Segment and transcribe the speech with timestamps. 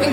[0.00, 0.12] Good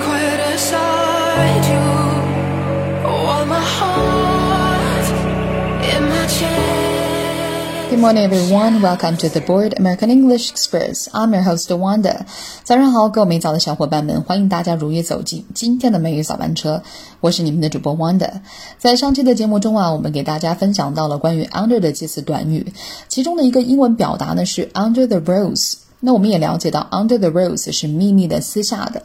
[7.99, 8.81] morning, everyone.
[8.81, 11.07] Welcome to the Board American English Express.
[11.13, 12.25] I'm your host Wanda.
[12.63, 16.81] 早上好，各位美早的小伙伴们，欢迎大家如约走进今天的美语早班车。
[17.21, 18.41] 我是你们的主播 Wanda。
[18.79, 22.73] 在上期的节目中啊，我们给大家分享到了关于 under 的介词短语，
[23.07, 25.75] 其中的一个英文表达呢是 under the rose。
[26.05, 29.01] 那我们也了解到，under the rose 是秘密的、私下的。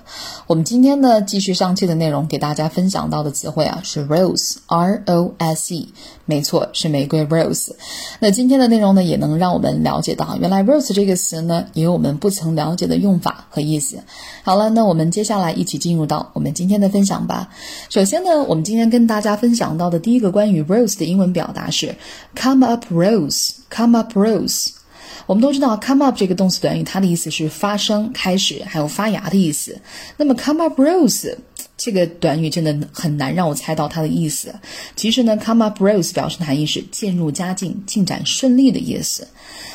[0.47, 5.89] 我们今天呢，继续上期的内容，给大家分享到的词汇啊是 rose，r o s e，
[6.27, 7.71] 没错，是玫瑰 rose。
[8.19, 13.97] 那今天的内容呢，也能让我们了解到，原来 rose 这个词呢，也有我们不曾了解的用法和意思。
[14.43, 17.49] 好了，那我们接下来一起进入到我们今天的分享吧。
[17.89, 21.97] 首先呢，我们今天跟大家分享到的第一个关于 rose 的英文表达是
[22.37, 24.80] come up rose，come up rose。
[25.27, 29.81] 我们都知道，come up 这个动词短语，它的意思是发生、开始，还有发芽的意思。
[30.17, 31.35] 那么，come up rose
[31.77, 34.55] 这个短语真的很难让我猜到它的意思。
[34.97, 39.27] 其实呢，come up rose 表示的含义是渐入佳境、进展顺利的意思。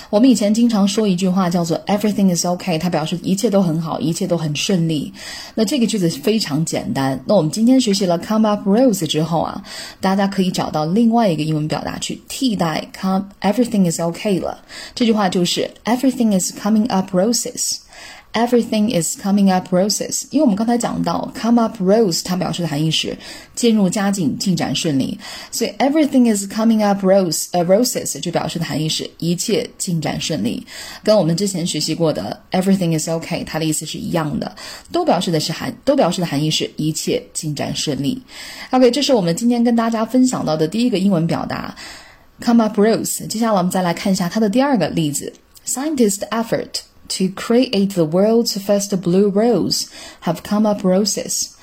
[0.10, 5.12] 我们以前经常说一句话叫做 “everything is ok"，它表示一切都很好，一切都很顺利。
[5.56, 7.20] 那这个句子非常简单。
[7.26, 9.64] 那我们今天学习了 “come up roses" 之后啊，
[10.00, 14.64] 大家可以找到另外一个英文表达去替代 “come everything is ok" 了。
[14.94, 17.78] 这句话就是 “everything is coming up roses”。
[18.36, 23.18] Everything is coming up roses，因为我们刚才讲到 come up rose，它表示的含义是
[23.56, 25.18] 渐入佳境、进展顺利，
[25.52, 30.68] 所以 everything is coming up rose，呃 roses 就表示的含义是一切进展顺利，
[31.02, 34.54] 跟我们之前学习过的 everything is okay，它的意思是一样的，
[34.92, 38.22] 都表示的是含，都表示的含义是一切进展顺利。
[38.72, 41.74] OK，这是我们今天跟大家分享到的第一个英文表达
[42.42, 43.26] come up rose。
[43.28, 45.32] 接下来我们再来看一下它的第二个例子
[45.66, 46.82] ，scientist effort。
[47.10, 49.90] To create the world's first blue rose
[50.22, 51.55] have come up roses.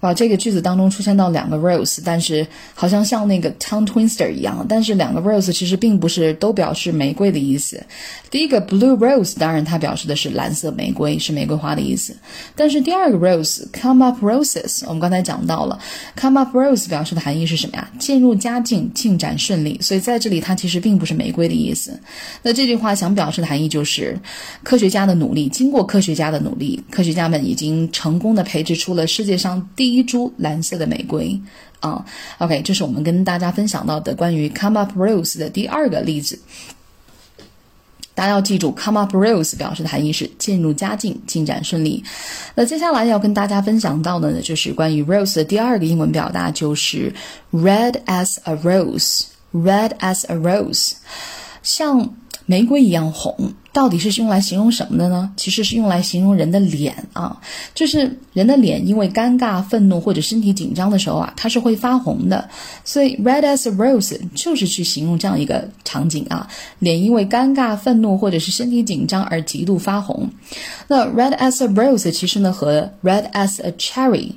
[0.00, 7.82] 哇，这个句子当中出现到两个 rose，但是好像像那个 tongue twister 一样，但是两个 rose 其实并不是都表示玫瑰的意思。
[8.30, 12.16] 第一个 blue rose 当然它表示的是蓝色玫瑰，是玫瑰花的意思。
[12.54, 15.78] 但是第二个 rose come up roses，我们刚才讲到了
[16.16, 17.90] come up rose 表示的含义是什么呀？
[17.98, 19.78] 渐入佳境，进展顺利。
[19.82, 21.98] 所以在这里它其实并不是玫瑰的意思。
[22.42, 24.18] 那这句话想表示的含义就是
[24.62, 31.40] 科学家的努力，经过科学家的努力，科学家们已经成功的培植出了世界上第一株蓝色的玫瑰
[31.80, 32.04] 啊
[32.38, 36.40] ，OK，这是我们跟大家分享到的关于 come up rose 的第二个例子。
[38.12, 42.04] 大家要记住，come up rose 表示的含义是渐入佳境、进展顺利。
[42.54, 47.14] 那接下来要跟大家分享到的呢，就是关于 rose 的第二个英文表达，就是
[47.50, 50.92] red as a rose，red as a rose，
[51.62, 52.14] 像
[52.44, 53.54] 玫瑰一样红。
[53.72, 55.32] 到底是用来形容什么的呢？
[55.36, 57.40] 其实是用来形容人的脸啊，
[57.74, 62.48] 就是人的脸因为尴尬、愤怒或者身体紧张的时候啊，它是会发红的。
[62.84, 66.48] 所以 red as a rose 就是去形容这样一个场景啊，
[66.80, 70.28] 脸因为尴尬、愤怒或者是身体紧张而极度发红。
[70.88, 74.32] 那 red as a rose 其实呢和 red as a cherry。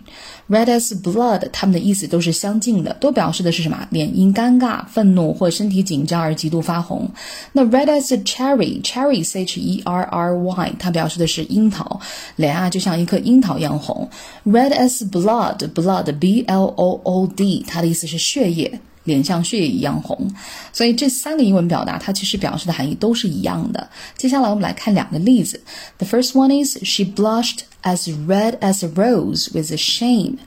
[0.49, 3.87] Red as blood，它们的意思都是相近的，都表示的是什么？
[3.91, 7.09] 脸因尴尬、愤怒或身体紧张而极度发红。
[7.53, 11.99] 那 red as cherry，cherry，c h e r r y，它表示的是樱桃，
[12.35, 14.09] 脸啊就像一颗樱桃一样红。
[14.45, 18.79] Red as blood，blood，b l o o d，它的意思是血液。
[19.03, 20.29] 脸像血液一样红，
[20.71, 23.89] 所以这三个英文表达它其实表示的含义都是一样的。
[24.17, 25.61] 接下来我们来看两个例子。
[25.97, 30.37] The first one is she blushed as red as a rose with a shame。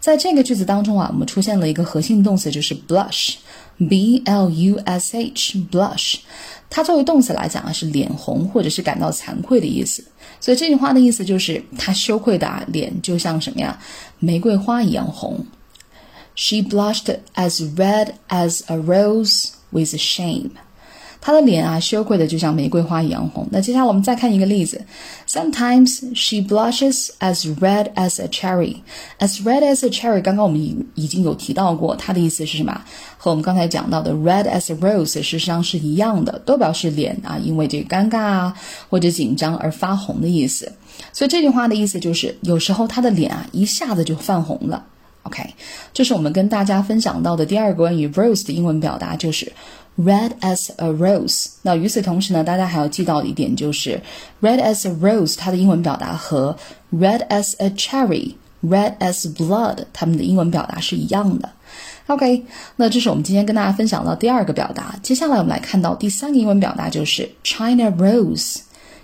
[0.00, 6.16] 在这个句子当中啊，我们出现了一个核心动词，就是 blush，b l u s h，blush。
[6.68, 10.04] 它作为动词来讲啊，是脸红或者是感到惭愧的意思。
[10.40, 13.78] 所以这句话的意思就是她羞愧的啊，脸就像什么呀，
[14.18, 15.44] 玫瑰花一样红。
[16.36, 20.50] She blushed as red as a rose with shame.
[21.18, 23.48] 她的脸啊，羞愧的就像玫瑰花一样红。
[23.50, 24.84] 那接下来我们再看一个例子。
[25.26, 28.76] Sometimes she blushes as red as a cherry.
[29.18, 32.80] As red as a cherry，刚刚我们已已经有提到过，它的意思是什么？
[33.18, 38.54] 和我们刚才讲到的 red as a rose 事实上是一样的，都表示脸啊，因为这个尴尬啊
[38.88, 40.70] 或者紧张而发红的意思。
[41.12, 44.84] 所以这句话的意思就是，有时候她的脸啊，一下子就泛红了。
[45.26, 45.42] OK，
[45.92, 49.52] 这是我们跟大家分享到的第二个关于 rose 的英文表达，就是
[49.98, 51.46] red as a rose。
[51.62, 54.00] 那与此同时呢，大家还要记到一点，就是
[54.40, 56.56] red as a rose 它的英文表达和
[56.92, 61.50] red as a cherry、red as blood 它们的英文表达是一样的。
[62.06, 62.44] OK，
[62.76, 64.94] 那这是我们今天跟大家分享到第二个表达。
[65.02, 68.58] 接下来我们来看到第三个英文表达，就是 China rose。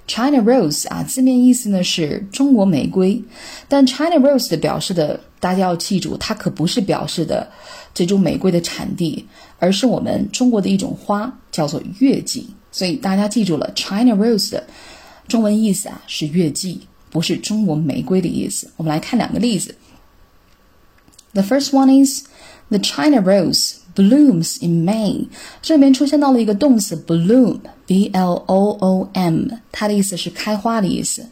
[0.08, 3.22] China Rose 啊，字面意思呢是中国玫瑰，
[3.68, 7.50] 但 China Rose 的表示的，大家要记住，它可不是表示的
[7.92, 9.26] 这种玫瑰的产地，
[9.58, 12.48] 而是我们中国的一种花，叫做月季。
[12.70, 14.64] 所以大家记住了，China Rose 的
[15.26, 18.70] 中文意思啊是月季，不是中国玫瑰的意思。
[18.76, 19.74] 我们来看两个例子。
[21.32, 22.22] The first one is
[22.68, 25.26] the China Rose blooms in May。
[25.60, 31.26] 这里面出现到了一个动词 bloom，b l o o m，它的意思是开花的意思。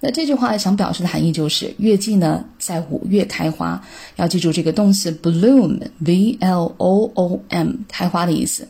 [0.00, 3.82] 那这句话想表示的含义就是月季呢在五月开花。
[4.16, 8.68] 要记住这个动词 bloom，b l o o m，开花的意思。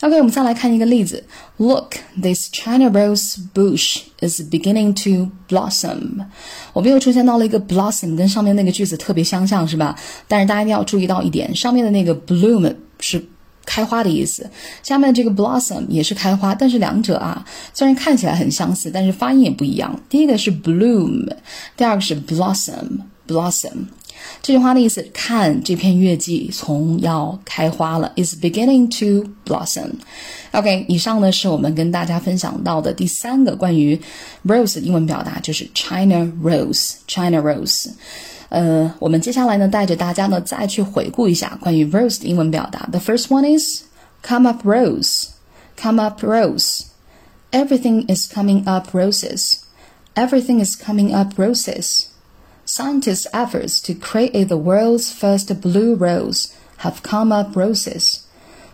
[0.00, 1.24] OK，我们再来看一个例子。
[1.56, 6.24] Look, this China rose bush is beginning to blossom。
[6.72, 9.98] 我们又出现到了一个 blossom，跟上面那个句子特别相像，是吧？
[10.28, 13.26] 但是大家一定要注意到一点，上面的那个 bloom 是
[13.66, 14.48] 开花的意思，
[14.84, 17.44] 下面这个 blossom 也是开花，但是两者啊，
[17.74, 20.00] 虽然看起来很相似，但是发音也不一样。
[20.08, 21.28] 第一个是 bloom，
[21.76, 23.88] 第二个是 blossom，blossom。
[24.41, 33.99] 这句话的意思，看这片月季从要开花了，is beginning to blossom。OK，以上呢是我们跟大家分享到的第三个关于
[34.45, 37.89] rose 的英文表达，就是 China rose，China rose。
[38.49, 42.87] 呃，我们接下来呢带着大家呢再去回顾一下关于 rose 的英文表达。
[42.91, 43.83] The first one is
[44.21, 49.55] come up rose，come up rose。Everything is coming up roses.
[50.15, 52.07] Everything is coming up roses.
[52.70, 56.54] Scientists' efforts to create the world's first blue rose
[56.84, 58.26] have come up roses.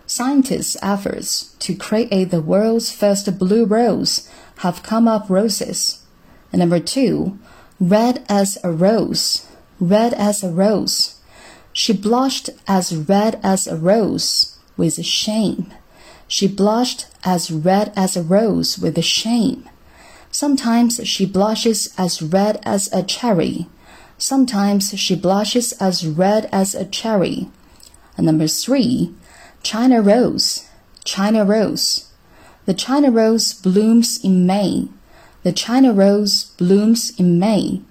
[0.05, 6.03] Scientists' efforts to create the world's first blue rose have come up roses.
[6.51, 7.39] And number two,
[7.79, 9.47] red as a rose,
[9.79, 11.21] red as a rose.
[11.71, 15.73] She blushed as red as a rose with shame.
[16.27, 19.69] She blushed as red as a rose with shame.
[20.31, 23.69] Sometimes she blushes as red as a cherry.
[24.17, 27.49] Sometimes she blushes as red as a cherry.
[28.17, 29.13] And number three,
[29.63, 30.67] China rose,
[31.03, 32.09] China rose.
[32.65, 34.87] The China rose blooms in May.
[35.43, 37.81] The China rose blooms in May.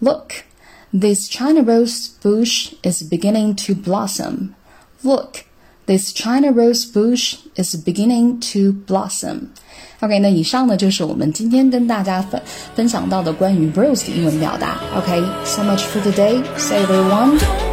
[0.00, 0.44] Look,
[0.92, 4.56] this China rose bush is beginning to blossom.
[5.02, 5.46] Look,
[5.86, 9.54] this China rose bush is beginning to blossom.
[10.00, 12.40] OK，那以上呢就是我们今天跟大家分
[12.74, 14.80] 分享到的关于 Bruce 的英文表达。
[14.96, 16.42] OK，so、much for today.
[16.56, 17.69] Say everyone.